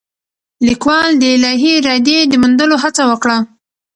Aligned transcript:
لیکوال 0.67 1.09
د 1.17 1.23
الهي 1.35 1.71
ارادې 1.81 2.17
د 2.27 2.33
موندلو 2.41 2.75
هڅه 2.83 3.03
وکړه. 3.11 3.37